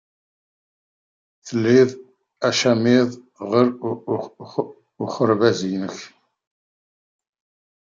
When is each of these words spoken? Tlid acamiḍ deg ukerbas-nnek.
Tlid 1.45 1.89
acamiḍ 2.47 3.09
deg 3.51 3.69
ukerbas-nnek. 5.03 5.97